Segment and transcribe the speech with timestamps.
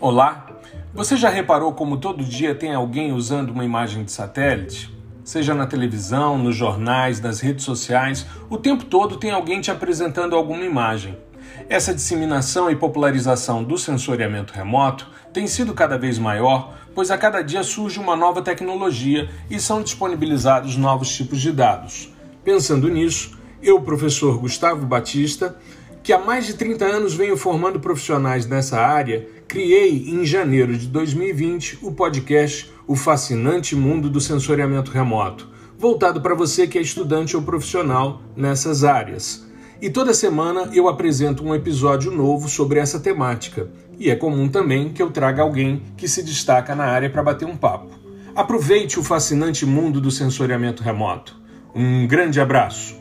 [0.00, 0.46] Olá!
[0.94, 4.96] Você já reparou como todo dia tem alguém usando uma imagem de satélite?
[5.24, 10.36] Seja na televisão, nos jornais, nas redes sociais, o tempo todo tem alguém te apresentando
[10.36, 11.18] alguma imagem.
[11.68, 17.42] Essa disseminação e popularização do sensoriamento remoto tem sido cada vez maior, pois a cada
[17.42, 22.14] dia surge uma nova tecnologia e são disponibilizados novos tipos de dados.
[22.44, 25.56] Pensando nisso, eu, professor Gustavo Batista,
[26.08, 30.86] que há mais de 30 anos venho formando profissionais nessa área, criei em janeiro de
[30.86, 37.36] 2020 o podcast O Fascinante Mundo do Sensoriamento Remoto, voltado para você que é estudante
[37.36, 39.46] ou profissional nessas áreas.
[39.82, 43.68] E toda semana eu apresento um episódio novo sobre essa temática,
[43.98, 47.46] e é comum também que eu traga alguém que se destaca na área para bater
[47.46, 47.90] um papo.
[48.34, 51.36] Aproveite o fascinante mundo do sensoriamento remoto.
[51.74, 52.97] Um grande abraço!